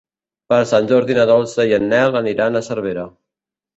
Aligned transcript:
Per 0.53 0.57
Sant 0.69 0.87
Jordi 0.93 1.17
na 1.19 1.27
Dolça 1.31 1.67
i 1.73 1.75
en 1.79 1.85
Nel 1.91 2.19
aniran 2.23 2.61
a 2.63 2.67
Cervera. 2.69 3.05